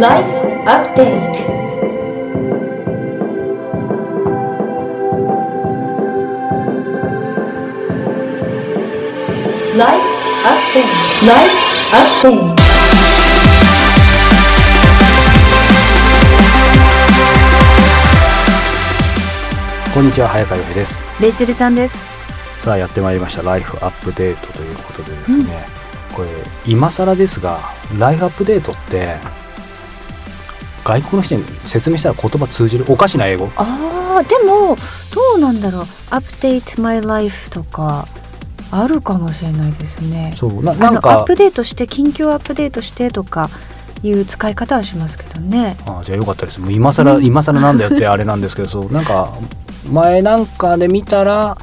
[0.00, 0.24] Life
[0.64, 1.44] Update.
[9.76, 10.10] Life
[10.42, 10.88] Update.
[11.26, 11.52] Life
[11.92, 12.56] Update.
[19.92, 21.98] こんにちは早川由美ですレイチェルちゃんです。
[22.64, 23.42] さあやってまいりました。
[23.42, 25.66] ライフアップデートということでですね、
[26.14, 26.28] これ
[26.66, 27.58] 今更ですが
[27.98, 29.16] ライフアップデートって
[30.90, 34.76] 外国の人に説明したら言葉通じるおかしな英語ああ、でも
[35.14, 35.82] どうなんだろう。
[36.10, 38.08] Update my life とか
[38.72, 40.32] あるかもしれないですね。
[40.36, 43.48] そうなあなんかのアップデートして緊急アップデートしてとか
[44.02, 45.76] いう使い方はしますけどね。
[45.86, 49.32] あじゃあよかったですもう今更、今更なんだよってあれなんですけどそうなんか
[49.88, 51.56] 前なんかで見たら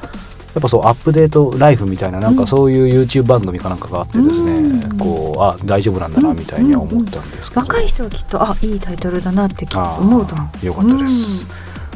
[0.58, 4.98] やっぱそうアップデートライフみたいななんかそういう YouTube 番組かなんかがあってですね、うん。
[4.98, 10.66] こうあ大丈夫なんだなみたいには思ったんですけど、若い人はきっとあいいタイトルだなってきっと思うと思う。
[10.66, 11.46] よかったです、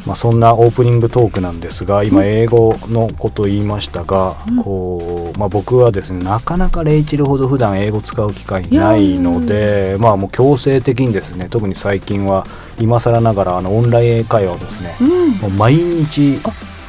[0.05, 4.63] まあ、そんなオープニングトークなんですが今英語のこと言いましたが、うん。
[4.63, 12.45] こうまあ、僕はですねなかなかレイチルほど普段英語使う機会ないのでまあもう強制的にですね特に最近は
[12.79, 15.07] 今更ながらあのオンライン英会話をですねうん。
[15.09, 16.39] うんもう毎日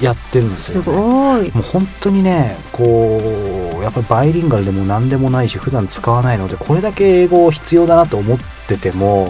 [0.02, 1.50] やってるんですすよ、ね、ごい。
[1.52, 3.20] もう本当にねこ
[3.78, 9.28] うやっぱりバイリンガルでも何でもないし普段使わないのでこれだけ英語必要だなと思ってても、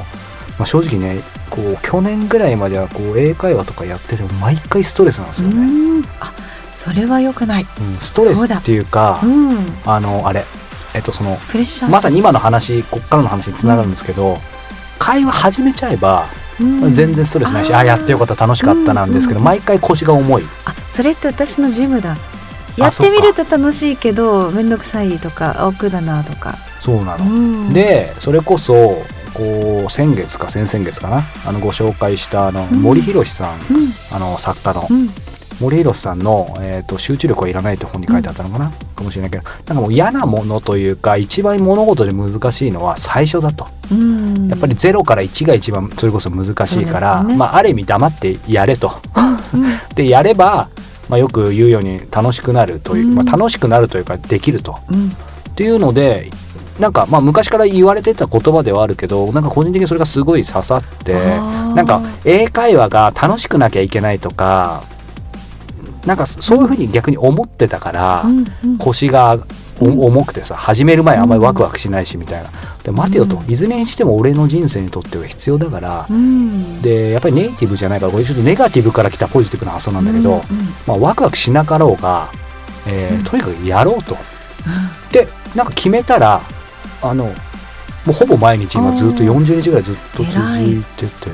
[0.58, 1.20] まあ、正直ね
[1.50, 6.04] こう去年ぐらいまではこう英会話とかやってても毎回ストレスなんですうよね、うんん。
[6.20, 6.32] あ
[6.76, 7.66] それは良くない。
[8.00, 9.58] ストレスっていうかうん。
[9.84, 10.44] あのあれ
[10.94, 11.38] えっとその。
[11.90, 14.38] まさに今の話こっからの話につながるんですけど、
[14.98, 17.80] 会話始めちゃえばうん全然ストレスないし、あー。
[17.80, 20.44] あやってよかった楽しかったなんですけど、うん毎回腰が重い。
[20.64, 22.16] あそれって私のジムだ。
[22.76, 27.28] やってみると楽しいけど面倒くさいとか億劫だなとか、そうなの、う
[27.68, 28.72] ん、でそれこそ
[29.34, 32.82] こう先月か先々月かなあのご紹介したあのうん。
[32.82, 33.88] 森博さん、うん。
[34.10, 35.10] あの作家のうん
[35.62, 44.48] 森博さんの、えーと「集中力はいらない」って本に書いてあったのかな、かもしれないけどなんかもう嫌なものというか一番物事で難しいのは最初だと、うん。
[44.48, 47.36] やっぱり0から1が一番それこそ難しいから、ね。
[47.36, 48.92] まあ、ある意味黙ってやれと。
[49.54, 49.94] うん。
[49.94, 50.68] でやれば、
[51.08, 53.14] まあ、よく言うように楽しくなるという、うん。
[53.14, 54.76] まあ、楽しくなるというかできると。
[54.90, 55.08] うん。
[55.08, 56.30] っていうので
[56.80, 64.82] なんかまあ昔から言われてた言葉ではあるけどなんか個人的にそれがすごい刺さってなんか英会話が楽しくなきゃいけないとか
[66.06, 68.24] なんかそういうふうに逆に思ってたから、
[68.78, 69.38] 腰が
[69.80, 72.50] お重くてさ始める前あんまりワクワクしないしみたいな。
[72.82, 73.50] で待てよと、うん。
[73.50, 76.82] いずれにしても俺の人生にとっては必要だから、うん。
[76.82, 80.42] でやっぱりネイティブじゃないからこれちょっとネガティブから来たポジティブな発想なんだけど、うんうん。
[80.86, 82.28] まあ、ワクワクしなかろうが、
[82.86, 83.24] えーうん。
[83.24, 84.16] とにかくやろうと。
[85.12, 86.40] でなんか決めたら
[87.02, 87.30] あの
[88.06, 91.30] もうほぼ毎日今ずっとあー40日ぐらいずっと続いてて。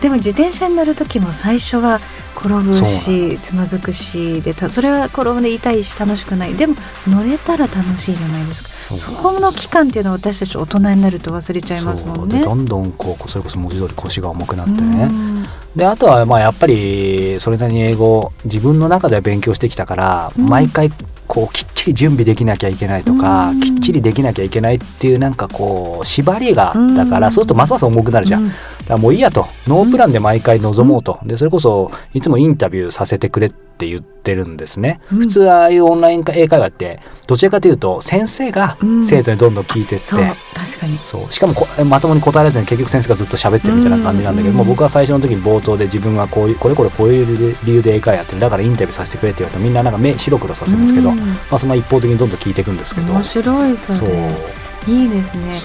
[0.00, 2.00] でも自転車に乗る時も最初は
[2.36, 6.54] 転ぶしつまずくしでたそれは転んで痛いし楽しくない。
[6.54, 6.74] でも
[7.06, 8.76] 乗れたら楽しいじゃないですか。
[8.96, 12.44] そこの期間っていうのは私たち大人になると忘れちゃいますもんね。
[12.44, 15.08] どんどんこうそれこそ文字通り腰が重くなってね。
[15.10, 15.44] うん。
[15.74, 20.46] であとはまあやっぱりそれなりに英語自分の中では勉強してきたから、うん。
[20.46, 20.92] 毎回
[21.36, 23.60] こうきっちり準備できなきゃいけないとか、うん。
[23.60, 28.50] きっちりできなきゃいけないっていうなんかこう縛りがうんだから、そうするとますます重くなるじゃん
[28.86, 29.46] だもういいやと。
[29.66, 35.18] ノープランで毎回臨もうと、でそれこそいつもインタビューさせてくれって言ってるんですね、うん。
[35.18, 39.04] 普通ああいうオンライン英会話ってどちらかというと先生がうん。
[39.04, 40.24] 生徒にどんどん聞いてって、そう
[40.54, 40.98] 確かに。
[41.06, 41.32] そう。
[41.32, 44.56] しかもこまともに答えられずに結局先生がずっと喋ってるみたいな感じなんだけど、うん。
[44.56, 51.16] もう僕は最初の時に冒頭で自分はこういうこれこれこういう理由で英会話やってるだからインタビューさせてくれって言われるとみんななんか目白黒させるんですけど、うん。
[51.16, 53.12] まあ、その一方的にどんどん聞いていくんですけど。
[53.12, 53.98] 面白いそれ。
[53.98, 55.60] そういいですね。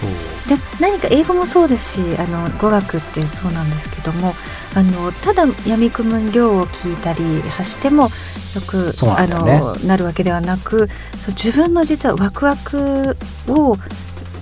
[0.47, 4.33] で何か英語もそうですしあの語学ってそうなんですけども
[4.75, 8.09] あのただ闇雲行を聞いたり発しても
[8.55, 9.59] よく、なね。
[9.59, 13.15] のなるわけではなくそう自分の実はワクワク
[13.47, 13.77] を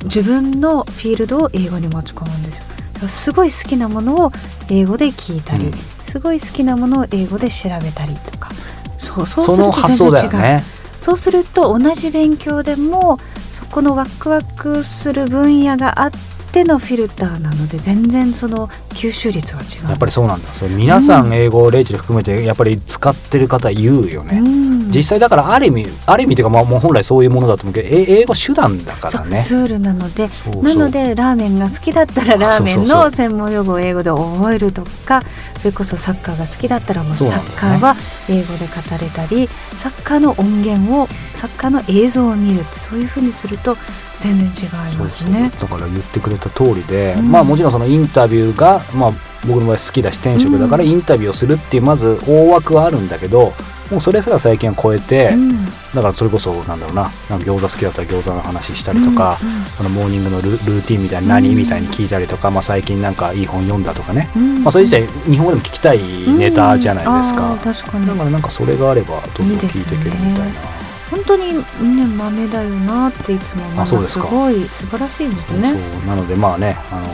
[0.05, 2.63] 自分のフィールドを英語に持ち込むんですよ。
[2.93, 4.31] だからすごい好きなものを
[4.69, 5.73] 英語で聞いたり、うん。
[6.09, 8.49] すごい好きなものを英語で調べたりとか。
[8.97, 10.63] そうそうすそると全然違う、ね。
[11.01, 13.38] そうすると同じ勉強でもそ
[13.71, 16.11] このワクワクする分野があっ
[16.51, 19.89] てのフィルターなので全然その吸収率は違う。
[19.89, 20.49] やっぱりそうなんだ。
[20.53, 24.91] それ皆さん英語をレイチェル含めてやっぱり使ってる方言うよね、うん。
[24.91, 29.43] 実際だからある意味ある意味というかまあもう本来そういうものだと思うけどえ英語手段だからね。
[29.43, 30.29] ツールなので
[30.63, 35.21] なのでラーメンが好きだったらラーメンの専門用語を英語で覚えるとか
[35.59, 37.95] それこそサッカーが好きだったらもうサッカーは
[38.29, 39.47] 英語で語れたり
[39.77, 43.75] サッカーの音源をサッカーの映像を見るってそういうふうにすると
[44.19, 45.49] 全然違いますね。
[45.59, 47.31] だから言ってくれた通りで、うん。
[47.31, 49.11] まあもちろんそのインタビューが、まあ、
[49.47, 50.89] 僕の場合好きだし転職だからうん。
[50.89, 53.53] インタビューをするっていうまず大枠はあるんだけど
[53.91, 55.65] もうそれすら最近は超えて、うん。
[55.65, 59.37] だからそれこそなんだろうななんか餃子好きだったら餃子の話したりとか、
[59.77, 64.63] そのモーニングのルルーティンみたいな何、うんみたいに聞いたりとか、まあ、最近なんかいい本読んだとかね、うん。
[64.63, 65.99] まあ、それ自体日本語でも聞きたい
[66.37, 68.07] ネタじゃないですか、確かに。
[68.07, 70.79] だからなんかそれがあればどんどん聞いていけるみたいな。
[71.09, 75.73] 本当にね豆だよなっていつも思うですかごい素晴らしいですね
[76.05, 77.07] なのでまあねあの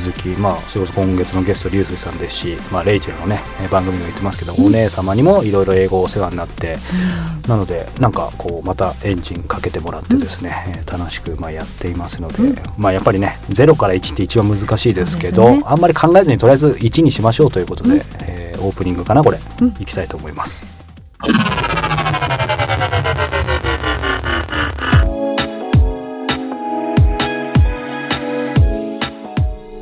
[0.00, 6.76] 続きまあそれこそ今月のゲストリュウスイさんですし、まあ、レイチェルのねえー番組も言ってますけど、お姉様にもいろいろ英語お世話になって
[7.48, 12.56] なのでなんかこうまたエンジンかけてもらってですね、えー楽しくまあやっていますので、うん。
[12.76, 15.62] まあやっぱりね0から1って一番難しいですけどね。
[15.64, 18.00] あんまり考えずにとりあえず1にしましょうということで、うん。
[18.22, 19.68] えーオープニングかなこれ、うん。
[19.80, 20.75] いきたいと思います。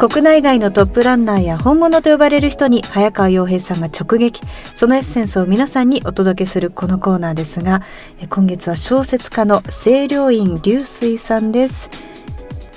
[0.07, 4.43] 国内外のトップランナーや本物と呼ばれる人に早川洋平さんが直撃。
[4.75, 7.81] そのエッセンスを皆さんにお届けするこのコーナーですが
[8.21, 11.89] え今月は小説家の清涼院流水さんです、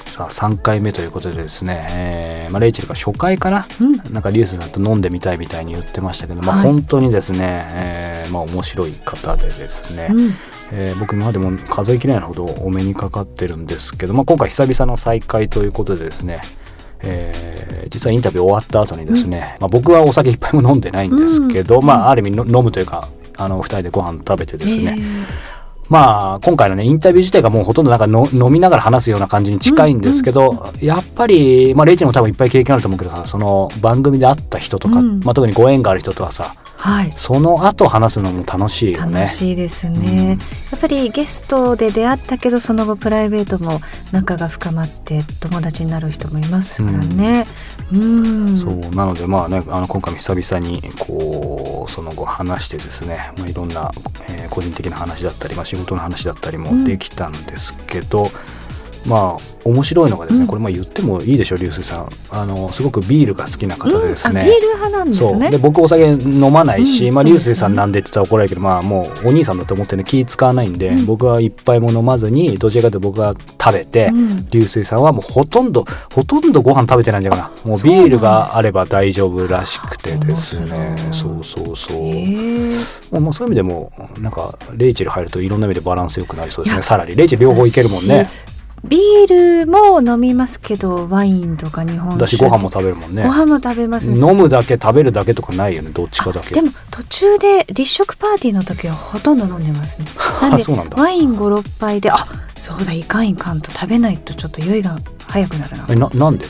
[0.06, 3.65] さあ3回目ということでですね、えーまあ、レイチェルが初回かな？
[3.81, 6.65] うん、なんかリュウスさんと飲んでみたいみたいに言ってましたけど、まあ、はい。
[6.65, 10.33] 本当にですね、えーまあ、面白い方でですね、うん。
[10.71, 16.39] えー僕今までも数えきれないほどお目にかかってるんですけど、まあ、今回久々の再会ということでですね、
[17.01, 17.47] えー
[17.89, 21.85] 実はインタビュー終わった後にですね、まあ、僕はお酒いっぱいも飲んでないんですけど、うん。
[21.85, 23.07] まあ、ある意味の飲むというか
[23.38, 25.57] あの2人でご飯食べてですね、えー
[25.89, 35.21] まあ今回のねインタビュー自体がもうほとんどなんかの飲みながら話すような感じに近いんですけど、やっぱり、まあ、レイチェルも多分いっぱい経験あると思うけどさその番組で会った人とか、うん。
[35.21, 36.55] まあ、特にご縁がある人とはさ
[36.87, 37.11] はい。
[37.11, 39.21] その後話すのも楽しいよね。
[39.21, 40.37] 楽しいですね、
[40.71, 43.81] やっぱりゲストで出会ったけどその後プライベートも
[44.11, 47.45] 仲が深まって友達になる人もいますからね。
[47.91, 48.57] うん。
[48.57, 53.91] そうなのでまあねあの今回も久々にこうその後話してですね、まあ、いろんな、
[54.29, 58.31] えー個人的な話だったり、まあ、仕事の話だったりもできたんですけど、
[59.07, 60.48] まあ面白いのがですね、うん。
[60.48, 62.09] これまあ言ってもいいでしょう流水さん。
[62.30, 64.38] あのすごくビールが好きな方でですね、うん。
[64.39, 65.30] あビール派なんですね。
[65.30, 65.50] そう。
[65.51, 71.06] で僕お酒飲まないし、まあ、うんそうですね流水さんなんでって言ったら怒られるけど、まあ、もうお兄さんだと思ってね気使わないんで、うん。
[71.06, 74.50] 僕は一杯も飲まずにどちらかというと僕が食べて、うん。
[74.50, 77.69] 流水さんはもうほとんどほとんどご飯食べてないんじゃないかな。
[77.69, 80.95] もうビールがあれば大丈夫らしくてですね。
[80.98, 82.01] 面そうそうそう、
[83.12, 86.81] まあまあそういう意味でもなんかレイチェル入るといろんな意味でバランスよくなりそうですね。
[86.81, 87.15] さらに。
[87.15, 88.30] レイチェル両方いけるもんね
[88.83, 92.21] ビールも飲みますけどワインとか日本酒。
[92.21, 93.24] だしご飯も食べるもんね。
[93.24, 94.15] ご飯も食べますね。
[94.18, 96.56] 飲むだけ食べるだけとかないよねどっちかだけ。
[96.56, 100.06] でも途中で立食パーティーの時はほとんど飲んでますね。
[100.41, 102.25] なんでワイン56杯であ
[102.56, 104.97] そうだいかんいかんと食べないとちょっと酔いが
[105.27, 105.85] 早くなるな。
[105.89, 106.45] えななんで？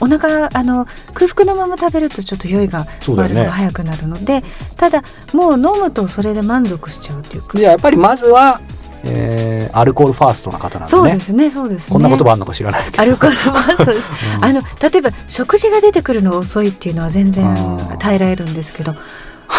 [0.00, 3.34] お腹あの空腹のまま食べるとちょっと酔いがそうだよね。
[3.34, 4.44] 回るのが早くなるので、
[4.76, 5.02] ただ
[5.32, 7.58] もう飲むとそれで満足しちゃうっていうか。
[7.58, 8.60] じゃあやっぱりまずは、
[9.04, 10.86] えーアルコールファーストな方なんだね。
[10.90, 11.92] そうですねそうですね。
[11.92, 13.02] こんな言葉あるのか知らないけど。
[13.02, 13.98] アルコールはそうです。
[14.36, 18.94] う んあの例えば食事が出てくるの遅いっていうのは全然耐えられるんですけど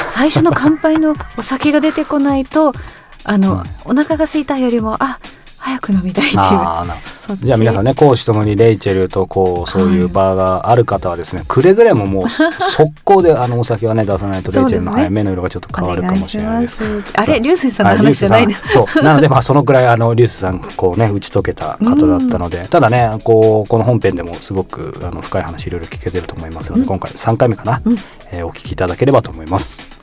[0.08, 2.74] 最初の乾杯のお酒が出てこないと
[3.24, 5.20] あの、はいお腹が空いたよりもあ
[5.64, 6.42] 早く飲みたいっていう。
[7.40, 16.78] じゃあ皆さんね講師ともにレイチェルとこうそういう場がある方はですね、くれぐれももう速攻であのお酒はね出さないとレイチェルの、ねはい目の色がちょっと変わるかもしれないです。
[17.14, 18.88] あれ流星さんのはい話じゃないねリュウスさん。
[18.88, 19.04] そう。
[19.04, 26.88] なのでまあそのくらいあのリュウスさんこうね打ち解けた方だったので、ただねこうこの本編でもすごくあの深い話いろいろ聞けてると思いますので、うん。
[26.88, 27.96] 今回3回目かな、うん。
[28.34, 29.94] えーお聞きいただければと思います。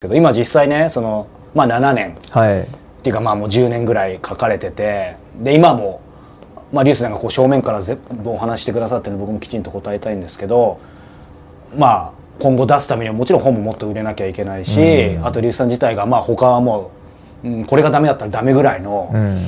[0.00, 2.14] けど今実際ねそのまあ7年。
[2.30, 2.60] はい。
[2.60, 2.64] っ
[3.02, 5.16] ていうかまあもう10年ぐらい書かれてて。
[5.42, 6.00] で今も、
[6.72, 10.78] まあ、リュウスさんがこう正面から全部お話してくださってるの僕もきちんと答えたいんですけど
[11.76, 15.26] まあ今後出すためにはもちろん本ももっと売れなきゃいけないし、うん。
[15.26, 16.90] あとリュウスさん自体がまあ他はも
[17.42, 19.42] う、うん、これがダメだったらダメぐらいの、うん。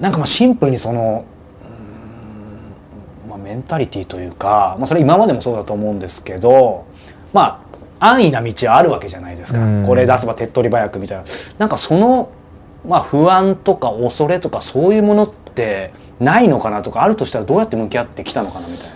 [0.00, 1.24] なんかまあシンプルにその、
[3.26, 6.86] うんまあ、メンタリティーというか、まあ、それ今までもそうだと思うんですけど
[7.32, 7.63] まあ
[8.00, 9.84] 安易な道はあるわけじゃないですか、うん。
[9.86, 11.24] これ出せば手っ取り早くみたいな。
[11.58, 12.30] なんかその、
[12.86, 18.94] まあ、不安とか恐れとかそういうものってないのかなとかあるとしたらどうやって向き合ってきたのかなみたいな。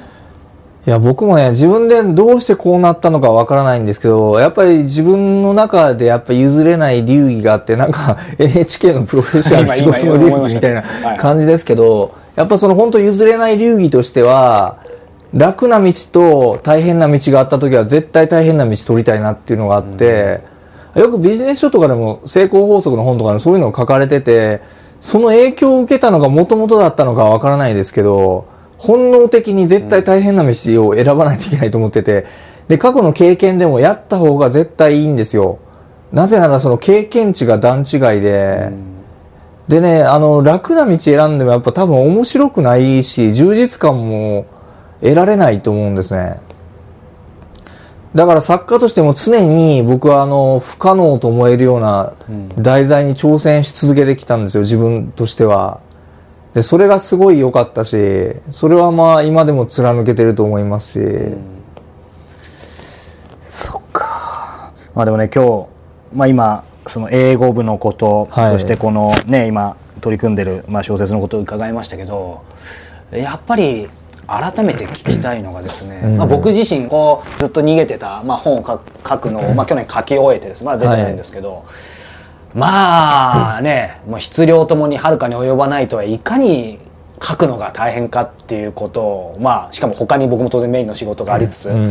[0.87, 10.75] いや僕もね自分でどうしてこうなったのかわからないんですけどやっぱり自分の中でやっぱ譲れない流儀があってなんか NHK のプロフェッショナル仕今事の流儀みたい。
[10.75, 14.79] なはい感じですけどやっぱその本当譲れない流儀としては
[15.35, 20.41] 楽な道と大変な道があった時は絶対大変な道取りたいなっていうのがあって、
[20.95, 24.63] よくビジネス書とかでも成功法則の本とかでもそういうのが書かれてて、
[25.01, 28.47] その影響を受けたのが元々だったのかわからないですけど、
[28.79, 32.27] 本能的に絶対大変な飯を選ばないといけないと思ってて、
[32.69, 35.59] で、過去の経験でもやった方が絶対いいんですよ。
[36.13, 38.71] なぜならその経験値が段違いで、
[39.69, 44.47] でね、あの、楽な道選んでもやっぱ多分面白くないし、充実感も
[45.01, 46.41] 得られないと思うんですね。
[48.15, 52.15] だから作家としても常に僕はあの、不可能と思えるような
[52.57, 55.81] 題材に挑戦し続けてきたんですよ、自分としては。
[56.55, 57.97] で、それがすごい良かったし、
[58.51, 61.35] それはまあ今でも貫けてると思いますし、
[63.45, 64.73] そっか。
[64.95, 65.67] まあでもね今日、
[66.15, 68.53] まあ、今その英語部のこと、はい。
[68.55, 72.43] そしてこのね今取り組んでる、まあ、小説のことを伺いましたけど
[73.11, 73.89] やっぱり
[74.29, 76.17] 改めて聞きたいのがですね、うん。
[76.19, 78.79] まあ、僕自身こうずっと逃げてた、まあ、本を書
[79.19, 81.65] くのを、まあ、去年書き終えてですまだ出てないんですけど、
[82.55, 86.79] まあね、まあ、質量ともにはるかに及ばないとはいかに
[87.23, 91.87] 書くのが大変かっていうことをまあしかも他に僕も当然メインの仕事がありつつ、うん。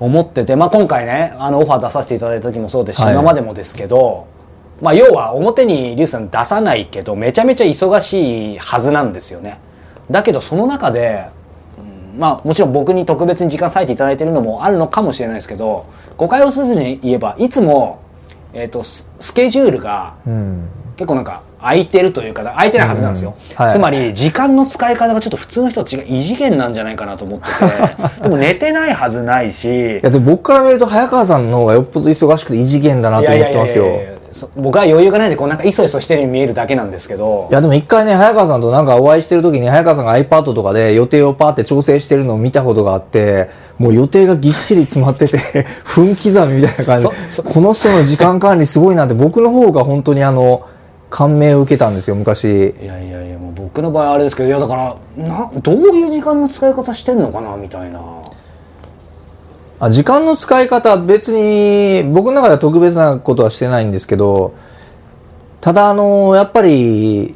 [0.00, 3.14] 思ってて、まあ、今回ねあのオファー出させていただいた時もそうですし、はい。
[3.14, 4.26] 今までもですけど、
[4.82, 9.60] まあ、要は表にリュウさん出さないけどめちゃめちゃ忙しいはずなんですよね。
[10.10, 11.43] だけどその中で、うん
[12.18, 18.02] まあもちろん僕に特別に時間割いていただいてるのもあるのかもしれないですけど誤解をせずに言えばいつも、
[18.52, 20.68] えー、とススケジュールがうん。
[20.96, 33.84] 結構なんか空いてるというか空いてないはずなんですよ、うんはいつまり時間の使い方がちょっと普通の人と違う異次元なんじゃないかなと思ってて でも寝てないはずないしいやでも僕から見ると早川さんの方がよっぽど忙しくて異次元だなと思ってますよ。
[33.84, 34.13] いやいやいやいやそ
[34.56, 37.48] 僕は余裕がないでこうなんかいそいそしてるように見えるだけなんですけど。
[37.50, 47.06] いやでも一回ね、早川さんとなんかお会いしてる時に、早川さんが iPad とかで予定をパーって調整してるのを見たことがあって、もう予定がぎっしり詰まってて、 分刻みみたいな感じ。
[47.42, 50.62] この人の時間管理すごいなって、僕の方が本当にあの、
[51.10, 52.74] 感銘を受けたんですよ、昔。
[52.80, 58.00] いやいやいやもう僕の場合はあれですけどいやだからなどういう時間の使い方してんのかなみたいな
[59.84, 64.54] あ時間の使い方、別に、僕の中では特別なことはしてないんですけど、
[65.60, 67.34] ただあの、やっぱり、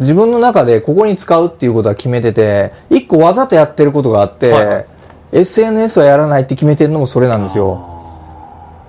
[0.00, 4.86] 自分の中でここに使うっていうことは決めてて、一個わざとやってることがあって、はいはい
[5.34, 7.90] SNS はやらないって決めてるのもそれなんですよ。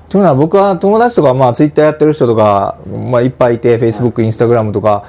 [0.10, 2.78] というのは僕は友達とか、まあ、ツイッターやってる人とか、
[3.10, 5.06] まあ、いっぱいいて、Facebook、インスタグラムとか、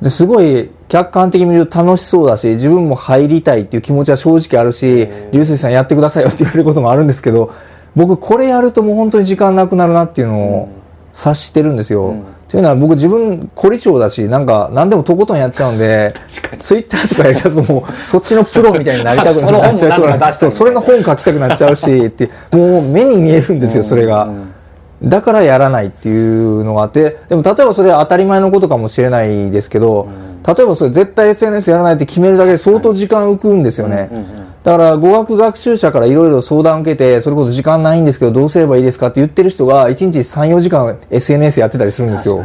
[0.00, 7.52] ですごい客観的に見ると楽しそうだし、自分も入りたいっていう気持ちは正直あるし、流水さんやってくださいよって言われることもあるんですけど、
[7.94, 10.68] 僕これやるともう本当に時間なくなるなっていうのを
[11.12, 12.14] 察してるんですよ。
[12.48, 16.14] というのは僕自分凝り性だし、なんか何でもとことんやっちゃうんで、
[16.58, 20.32] ツイッターとかやりやつもそっちのプロみたいになりたくなっちゃいそうな。
[20.32, 24.28] それの本書きたくなっちゃうし、って、もう目に見えるんですよ、それが。
[25.02, 30.08] だからやらないっていうのがあって、でも例えばそれは当たり前のことかもしれないですけど、
[30.46, 34.10] 例えばそれ絶対 SNS やらないって決めるだけで相当時間浮くんですよね。
[34.62, 42.44] だから語学学習者からいろいろ相談受けて、それこそ時間ないんですけどどうすればいいですかって言ってる人が1日3、4時間 SNS やってたりするんですよ。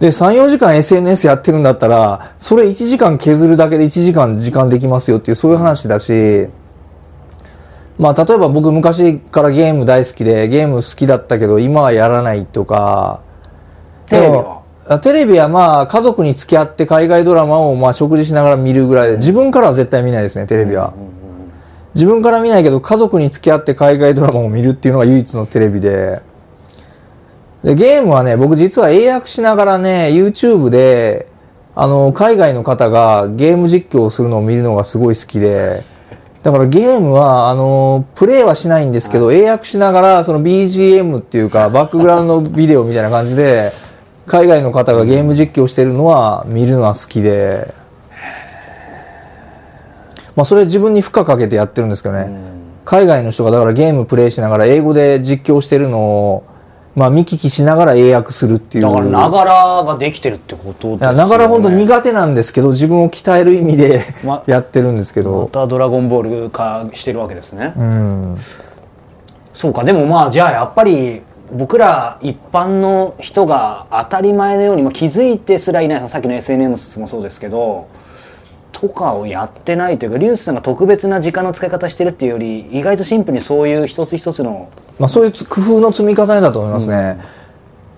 [0.00, 6.48] で、3、4時間 SNS やってるんだったら、それ1時間削るだけで1時間時間できますよっていうそういう話だし、
[7.98, 13.20] まあ例えば僕昔からゲーム大好きで、ゲーム好きだったけど今はやらないとか、
[14.06, 14.62] テレビは？
[15.00, 20.92] テレビはまあ家族に付き合って海外ドラマをまあ食事しながら見るぐらいで、自分からは絶対見ないですね、テレビは。
[21.94, 26.22] 自分から見ないけど家族に付き合って海外ドラマを見るっていうのが唯一のテレビで、
[27.62, 31.28] で、ゲームはね、僕実は英訳しながらね、YouTube で、
[31.76, 35.84] あの、海外の方がゲーム実況をするのを見るのがすごい好きで、
[36.42, 43.70] だからゲームは、あの、プレイはしないんですけど、英訳しながら、その BGM っていうか、バックグラウンドビデオみたいな感じで、
[44.26, 47.72] 海外の方がゲーム実況してるのは、見るのは好きで、
[50.34, 52.30] まあ、それ自分に負荷かけてやってるんですけどね。
[52.84, 56.44] 海外の人がだからゲームプレイしながら英語で実況してるのを、
[56.94, 58.84] まあ見聞きしながら英訳するっていう。
[58.84, 65.46] だからながらができてるってことですよねいやながら本当苦手なんですけど、自分を鍛える意味でまやってるんですけまど。
[65.46, 68.38] たドラゴンボール化してるわけですね、うん。
[69.54, 71.22] そうかでもまあじゃあやっぱり
[71.52, 77.88] 僕ら一般の人が当たり前のように、まあ、気づいてすらいないさっきの SNS もそうですけど
[78.82, 87.20] とかをやってないというかリュウスさんが特別な時間の使い方してるっていうより意外とシンプルにそういう一つ一つのまあそういう工夫の積み重ねだと思いますね。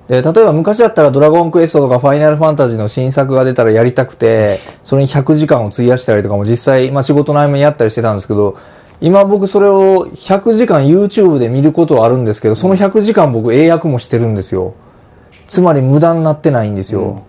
[0.08, 8.58] で、例えば昔だったらドラゴンクエストとかファイナルファンタジーの新作が出たらやりたくて、それに100時間を費やしたりとかも実際、まあ仕事の合間にやったりしてたんですけど、
[9.00, 14.74] 今僕それを100時間 YouTube で見ることはあるんですけど、その100時間僕英訳もしてるんですよ。
[15.48, 17.22] つまり無駄になってないんですよ。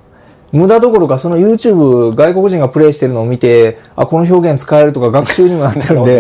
[0.51, 6.17] 無駄どころかその YouTube 外国人がプレイしてるのを見て、あ、この表現使えるとか学習にもなってるんで、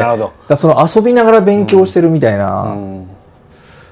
[0.47, 2.75] だその遊びながら勉強してるみたいな。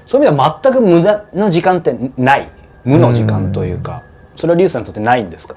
[0.06, 2.48] そういう意味では全く無駄の時間ってない。
[2.84, 4.02] 無の時間というか、
[4.36, 5.56] それはリュウさんにとってないんですか？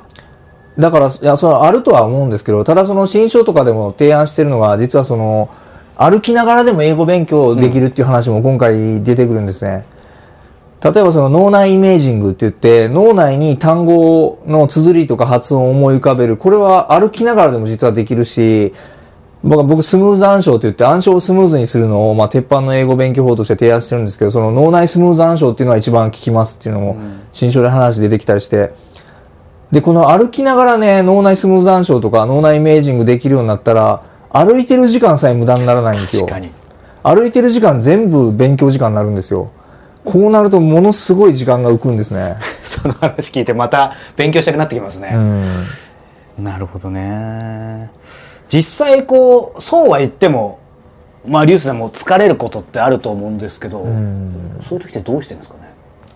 [0.79, 5.49] だから、いや、それはあるとは思うんですけど、ただその新書とかでも提案してるのが、実はその、
[5.97, 9.85] 歩きながらでも英語勉強できるっていう話も今回出てくるんですね。
[10.83, 16.37] 例えばその脳内イメージングって言って、脳内に単語の綴りとか発音を思い浮かべる。
[16.37, 18.73] これは歩きながらでも実はできるし、
[19.43, 26.97] 僕は僕スムーズ暗唱って言って暗唱をスムーズにするのを、まあ、鉄板の英語勉強法として提案してるんですけど、その脳内スムーズ暗唱っていうのは一番効きますっていうのも、
[27.31, 28.71] 新書で話出てきたりして、
[29.71, 36.25] で、この歩きながらね、脳内スムーズ暗唱とか脳内イメージングできるようになったら、歩いてる時間さえ無駄にならないんですよ。
[36.25, 36.51] 確かに
[37.03, 39.49] 歩いてる時間全部勉強時間になるんですよ。
[40.09, 42.37] こうなるとものすごい時間が浮くんですね。
[42.63, 46.43] その話聞いてまた勉強したくなってきますね、うん。
[46.43, 47.89] なるほどね
[48.47, 50.59] 実際こうそうは言っても
[51.25, 53.85] まあリュウスでも疲れることってあると思うんですけど、
[54.61, 55.57] そういう時ってどうしてるんですか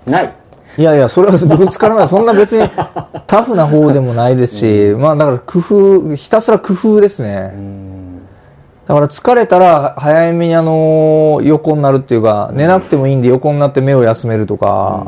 [0.05, 0.13] ね？
[0.13, 0.33] ない
[0.77, 2.07] いやいや、それは僕疲れない。
[2.07, 2.69] そんな別に
[3.27, 7.53] タフな方でもないですし、まあだから工夫、ひたすら工夫ですね。
[8.91, 15.07] だから疲れたら早めにあの、横になるっていうか、寝なくてもいいんで横になって目を休めるとか、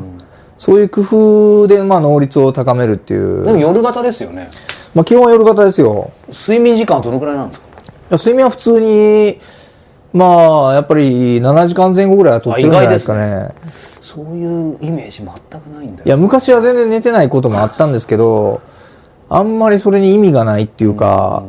[0.58, 3.44] そういう工夫でまあ能率を高めるっていう。
[3.44, 4.50] でも夜型ですよね
[4.96, 6.12] まあ基本は夜型ですよ。
[6.30, 7.68] 睡眠時間はどのくらいなんですか？
[8.12, 9.40] 睡眠は普通に、
[10.14, 13.50] まあ、やっぱり7時間前後ぐらいは取ってるんじゃないですかね。
[14.00, 18.62] そういうイメージ全くないんだよいや、昔は全然寝てないこともあったんですけど、
[19.30, 21.44] あんまりそれに意味がないっていうか、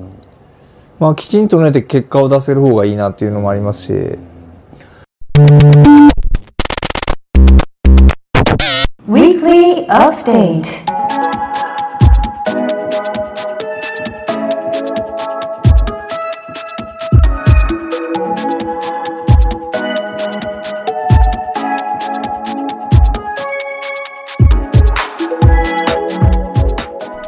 [1.01, 3.93] まあ、きちんと寝て結果を出せる方がいいなっていうのもありますし、
[9.09, 10.85] Weekly Update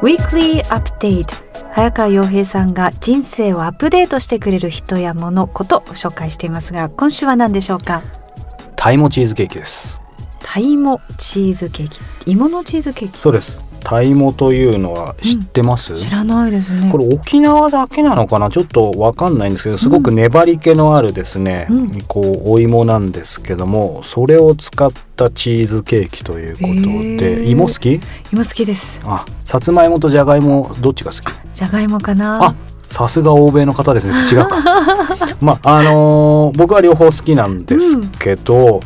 [0.00, 1.45] Weekly Update
[1.76, 8.02] 早川洋平さんが人生をアップデートしてくれる人や物ことを紹介していますが今週は何でしょうか？
[8.76, 10.00] タイモチーズケーキです。
[10.38, 11.88] タイモチーズケー
[12.24, 12.32] キ。
[12.32, 13.18] 芋のチーズケーキ？
[13.20, 13.62] そうです。
[13.80, 16.90] タイモというのは知ってます、知らないですね。
[16.90, 18.48] これ沖縄だけなのかな？
[18.48, 22.02] ちょっとわかんないんですけどすごく粘り気のあるですね、うん。
[22.04, 26.72] こうお芋なんですけどもそれを使ったチーズケーキということへ
[27.18, 27.50] でー。
[27.50, 28.00] 芋好き？
[28.32, 28.98] 芋好きです。
[29.04, 31.45] あさつまいもとじゃがいもどっちが好き？
[31.56, 32.44] じゃがいもかな。
[32.48, 32.54] あ
[32.90, 34.12] さすが欧米の方ですね。
[34.30, 34.56] 違うか。
[35.40, 38.80] まああのー僕は両方好きなんですけど、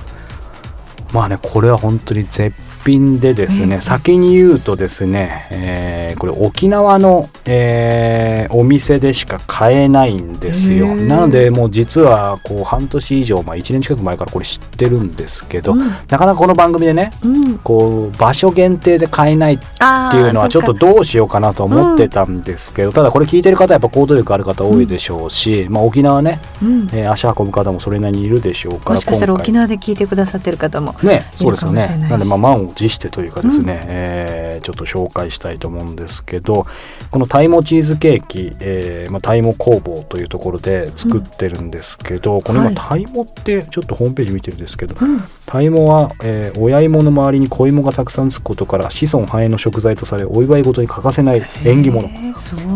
[1.13, 2.55] まあねこれは本当に絶
[2.85, 10.95] 品でですね、ええ先に言うとですね、えーこれ沖縄の、えーお店でしか買えないんですよ。
[10.95, 15.79] なのでもう実はこう半年以上、まあ、1年近く前からこれ知ってるんですけど、うん。
[15.79, 17.59] なかなかこの番組でねうん。
[17.59, 31.89] こう場所限定で買えないあっていうのはちょっとうどうしようかなと思ってたんですけど、ただこれ聞いてる方はやっぱ行動力ある方多いでしょうし、まあ、沖縄ね、ん、えー足運ぶ方もそれなりにいるでしょうからもしかしたら沖縄で聞いてくださってる方もね、そうですよね。
[32.09, 36.67] なんで、まあ、満を持してというかですね、えーちょっと紹介したいと思うんですけど、
[37.11, 42.75] このタイモチーズケーキ、えーまあ、タイモ工房というところで作ってるんですけど、これ今、はい。
[42.75, 45.25] タイモって、ちょっとホームページ見てるんですけど、うん。
[45.47, 52.07] タイモは、えー親芋の周りに子芋がたくさんつくことから、子孫繁栄の食材とされ、お祝い事に欠かせない縁起物。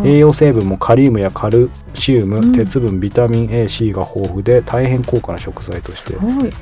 [0.04, 2.52] 栄養成分もカリウムやカルシウム、うん。
[2.52, 6.14] 鉄分ビタミン A、C が豊富で大変高価な食材として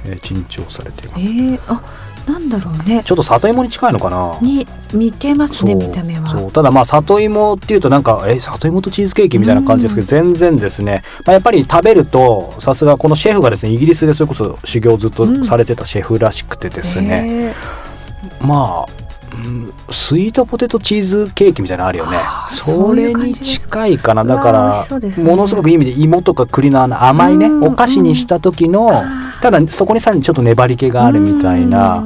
[0.04, 1.20] えー珍重されています。
[1.20, 1.82] えー、あ
[2.26, 3.02] なんだろうね。
[3.04, 4.38] ちょっと里芋に近いのかな？
[4.40, 6.26] に似てますね見た目は。
[6.28, 6.52] そう。
[6.52, 17.54] ただまあ里芋っていうとなんかえ里芋とチーズケーキみたいな感じですけど、全然ですね、まあ、やっぱり食べるとさすがこのシェフがですねイギリスでそれこそ修行をずっとされてたシェフらしくてですね、へ
[18.40, 18.92] まあ、
[19.34, 22.18] うんスイートポテトチーズケーキみたいなのあるよね。
[22.50, 24.22] それに近いかな。
[24.22, 24.86] うだから
[25.22, 27.64] ものすごくいい意味で芋とか栗のあの甘いねうん。
[27.64, 29.02] お菓子にした時の
[29.42, 32.02] ただそこにさらにちょっと粘り気があるみたいな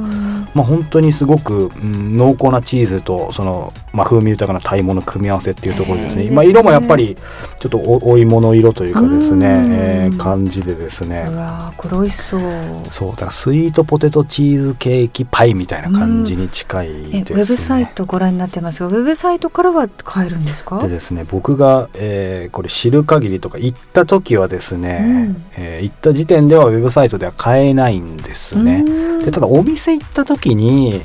[0.57, 7.15] まあ、本当にすごく、うん、濃厚なチーズとその、まあ、風味豊かなタイモの組み合わせっていうところですね、へーまあ、色もやっぱり
[7.59, 9.73] ちょっとおお芋の色というかですね、うん。
[9.73, 11.25] えー感じでですね。
[11.27, 12.41] うわーこれ美味しそう。
[12.89, 20.79] そうだからスイートポテトチーズケーキパイみたいな感じに近いえですね、ウェブサイトご覧になってますがウェブサイトからは買えるんですか？
[20.79, 25.45] でですね僕が、えーこれ知る限りとか行った時はですね、うん。
[25.55, 28.83] えー行った時点ではウェブサイトでは買えないんですね。
[28.87, 29.25] うん。
[29.25, 31.01] でただお店行った時に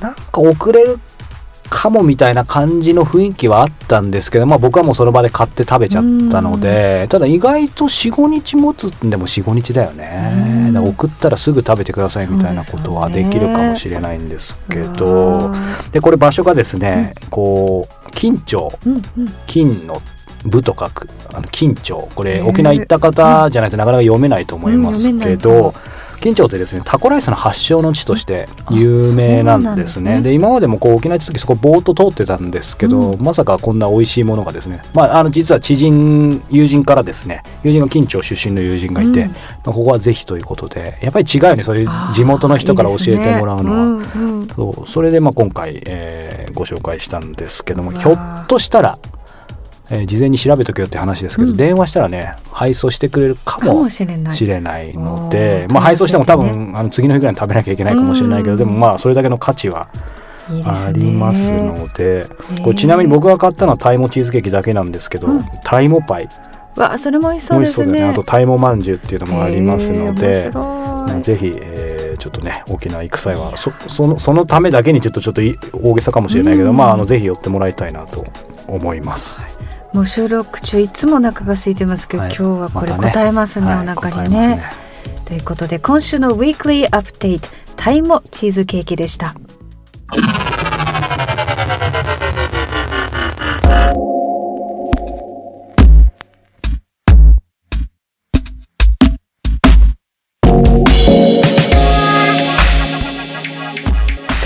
[0.00, 1.00] なんか遅れる
[1.70, 10.58] かもみたいな感じの雰囲気はあったんですけど、まあ、僕はもうその場で買って食べちゃったのでただ意外と45日持つんでも45日だよね。
[10.78, 15.56] 送ったらすぐ食べてくださいみたいなことはできるかもしれないんですけうどわ
[15.92, 18.72] でこれ場所がですね、こう金町。
[18.84, 19.02] ーうんうん。
[19.46, 20.00] 金の
[20.44, 22.08] 部と書くあの金町。
[22.14, 29.82] これ沖縄行った方じゃないとなかなか読めないと思いますけど、うん金町ってですねタコライスの発祥の地として有名なんですね。
[29.82, 30.22] ですね。
[30.22, 33.20] で今までもこう沖縄行った時そこぼーっと通ってたんですけど、うん。
[33.20, 39.28] まさかこんな美味しいものがですね、まあ、あの実は知人友人からですね友人が金町出身の友人がいて、うん。
[39.28, 39.34] ま
[39.66, 43.78] あここはぜひということでやっぱり違うよねそういう地元の人から教えてもらうのは。
[43.86, 44.48] ねうんうん。
[44.48, 48.98] そうそれでまあ今回、えーご紹介したんですけどもひょっとしたら、
[49.90, 51.56] えー事前に調べとけよって話ですけど、うん。
[51.56, 54.34] 電話したらね配送してくれるかかももしれない。
[54.34, 58.58] しれないのおで、ーまあ、配送しても多分、あの次の日ぐらいに食べなきゃいけないかもしれないけど、うん。
[58.58, 59.88] でもまあそれだけの価値は
[60.48, 65.40] ありますのでーこれちなみに僕が買ったのはタイモチーズケーキだけなんですけど、うん。
[65.64, 66.28] タイモパイ。
[66.76, 67.84] わそれも美味しそうですね。
[67.84, 68.12] そうだよね。
[68.12, 70.50] あとタイモまんじゅうっていうのもありますので。
[71.22, 76.76] ぜひ、えーちょっとね沖縄行く際はそそのそのためだけにちょっとちょっとい大げさかもしれないけど、うん。
[76.76, 78.24] まああのぜひ寄ってもらいたいなと
[78.66, 79.38] 思います。
[79.92, 82.34] もう収録中いつもお腹が空いてますけど、はい。
[82.34, 89.34] 今日はこれ答えますねはいお腹にね,、ますということで今週のウィークリーアップデートタイもチーズケーキでした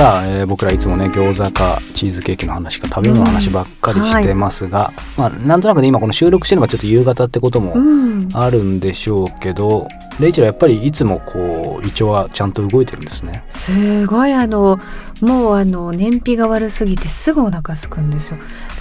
[0.03, 8.29] さあ、えー僕らいつもね餃子かチーズケーキの話か食べ物の話ばっかりしてますが、まあなんとなくね今この収録してるのがちょっと夕方ってこともうん。
[8.35, 9.87] あるんでしょうけど、
[10.19, 13.45] レイチェルはやっぱりいつもこう胃腸はちゃんと動いてるんですね。
[13.49, 14.77] すごいあの
[15.21, 18.39] もうあの燃費が悪すぎてすぐお腹空くんですよ。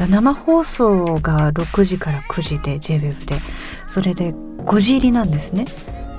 [0.09, 3.35] 生放送が6時から9時で JWEB で。
[3.87, 5.65] それで5時入りなんですね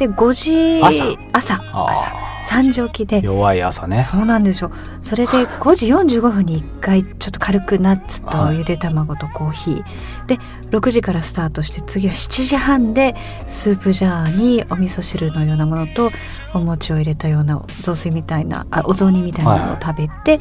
[0.07, 1.19] で5時朝？
[1.33, 1.55] 朝。
[1.73, 2.23] あ朝。
[2.43, 3.21] 3時起きで。
[3.23, 4.03] 弱い朝ね。
[4.11, 4.73] そうなんですよ。
[5.01, 8.59] それで5時45分に1回ちょっと軽くナッツとはい。
[8.59, 10.39] ゆで卵とコーヒー、で
[10.71, 13.15] 6時からスタートして次は7時半で
[13.47, 16.11] スープジャーにお味噌汁のようなものと
[16.53, 20.39] お餅を入れたような雑炊みたいなあお雑煮みたいなものを食べて、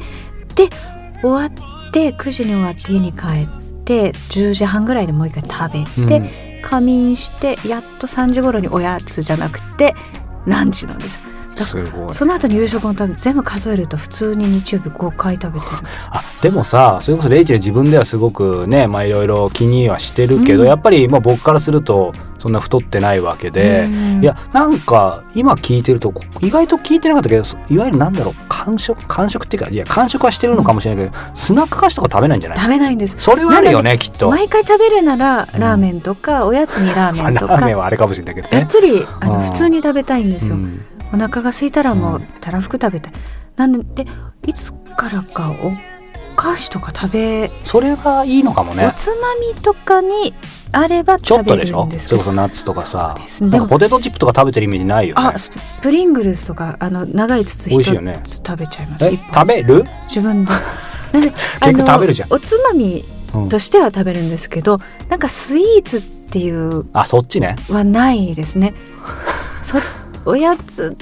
[0.56, 0.68] で
[1.20, 9.94] 終わって9時に終わって家に帰って10時半ぐらいでもう一回食べて、うん仮眠してやっと3時頃におやつじゃなくて
[10.46, 11.18] ランチなんです。
[11.56, 12.14] だすごい。
[12.14, 15.72] その後に夕食のため全部数えると普通に日曜日5回食べてる。
[16.10, 20.68] あでもさそれこそレイチェル自分ではすごくねまあいろいろ気にはしてるけど、うん。
[20.68, 24.20] やっぱりまあ僕からするとそんな太ってないわけで、うん。
[24.20, 32.58] いやなんか今聞いてるとこ意外と聞いてなかったけどいわゆるなんだろう間食間食っていうかいや間食はしてるのかもしれないけど、スナック菓子とか食べないんじゃない？
[32.58, 33.14] 食べないんです。
[33.18, 35.60] それはあるよねきっと、毎回食べるならうん。
[35.60, 37.52] ラーメンとか、おやつにラーまあメンとか。
[37.54, 38.60] ラーメンはあれかもしれないけどね。
[38.60, 39.42] がっつりあのうん。
[39.52, 40.84] 普通に食べたいんですよ、うん。
[41.14, 42.22] お腹が空いたらもううん。
[42.40, 43.12] たらふく食べたい、
[43.56, 44.06] なんで
[44.46, 45.72] いつからかお
[46.34, 48.92] 菓子とか食べ、それがいいのかもおね。
[48.96, 50.34] つまみとかに
[50.72, 51.80] あればちょっ食べとでしょ？
[51.82, 52.22] るんですけど。
[52.22, 53.16] それこそナッツとかさ。
[53.40, 55.22] なんかポテトチップとか食べてるイメージないよね。
[55.34, 55.50] あス
[55.82, 58.20] プリングルスとかあの長い筒一美味しいよね。
[58.24, 59.10] つ食べちゃいます。
[59.16, 60.52] 食べる、自分で。
[61.60, 62.32] 結構食べるじゃん。
[62.32, 63.04] おつまみ
[63.34, 63.48] うん。
[63.48, 67.56] としては食べるんですけどなんかスイーツっていうあそっちね。
[67.70, 68.74] はないですね。
[69.62, 69.78] そ
[70.24, 70.96] おやつ。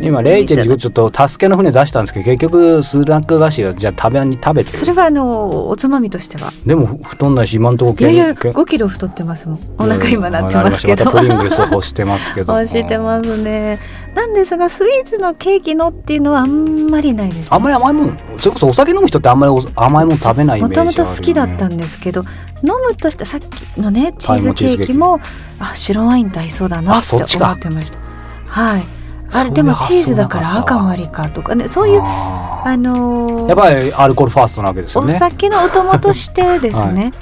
[0.00, 4.78] 今レイチェルにちょっと助けの船出したんですけど結局スナック菓子をじゃあ食べに食べてる。
[4.78, 9.60] それはあのおつまみとしてはでも太んないし今んとこいやいやけん5キロ太ってますもん。
[9.78, 11.04] お腹今なってますけど。
[11.04, 12.52] またプリングルスを欲してますけど。
[12.60, 13.78] 欲してますね。
[14.14, 22.22] なんですがスイーツのケーキのっていうのはあんまりないですあんまり甘いもんそれこそお酒飲む人ってあんまりお甘いもん食べないイメージあるよ、ね、もともと好きだったんですけど
[22.62, 25.20] 飲むとしたさっきのねチーズケーキも
[25.58, 28.13] あ白ワインと合いそうだなって思あそっちかってました
[28.54, 28.86] はい。
[29.32, 31.66] あれでもチーズだから赤もありかとかね。
[31.66, 37.12] そういうあのーやっぱりアルコールファーストなわけですよおね酒のお供としてですね、はい。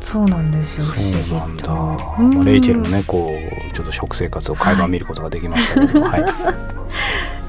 [0.00, 6.24] そうなんですよ不思議そうなんレイチェルのねこうちょっと食生活を垣間見ることができましたけど、 はい、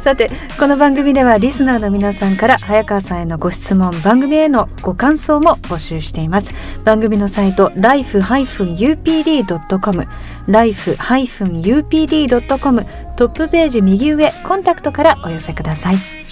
[0.04, 6.52] さてこの番組ではリスナーの皆さんから早川さんへのご質問番組へのご感想も募集しています。
[6.84, 10.08] 番組のサイト life-upd.com
[10.48, 12.86] life-upd.com
[13.16, 16.23] トップページ右上コンタクトからお寄せください。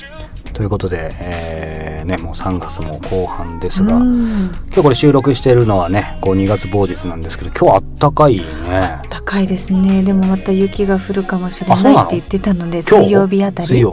[0.62, 4.52] ということで、えーね、もう3月も後半ですが、うん。
[4.68, 9.02] 今日これ収録してるのはねこう2月某日なんですけど今日あったかいね。
[9.10, 10.04] 高いですね。
[10.04, 13.84] でもまた雪が降るかもしれないって言ってたので水曜日あたり。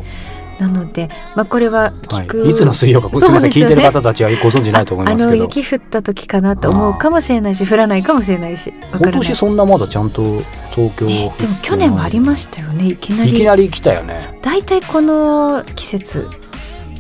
[0.59, 5.45] なので、まあ、これはは聞く、い、いつの水曜かすみません、聞いてる方たちはご存知ないと思いますけど。
[5.45, 8.59] 雪降った時かなと思うかもしれないし降らないかもしれない。
[8.59, 10.23] し今年そんなまだちゃんと
[10.75, 13.31] 東京、ねでも去年もありましたよねいきなり。
[13.31, 14.19] いきなり来たよね。
[14.43, 16.27] 大体この季節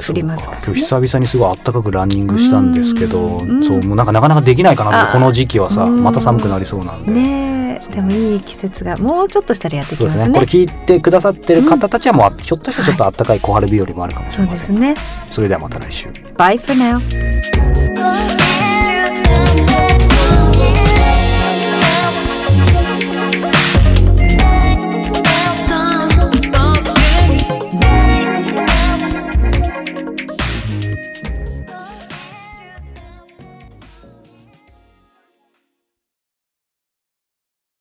[0.03, 3.63] 降りますから、今日久々にすごい暖かくランニングしたんですけどうん。
[3.63, 6.03] そうもうなんかなかなかできないかなってあこの時期はさうん。
[6.03, 7.11] また寒くなりそうなんで。
[7.11, 7.95] ねえ。
[7.95, 10.25] でもいい季節がもうちょっとしたらやってきますね。
[10.25, 10.35] すね。
[10.35, 14.95] これ聞いてくださってる方たちはもう、ひょっとしたらちょっと暖かい小春日和もあるかもしそうれません、ですね。
[15.27, 16.09] それではまた来週。
[16.37, 16.99] Bye for now.
[17.97, 18.48] Love